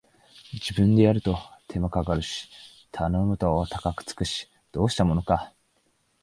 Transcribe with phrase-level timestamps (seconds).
[0.53, 2.49] 自分でやると手間かかるし
[2.91, 5.53] 頼むと高くつくし、どうしたものか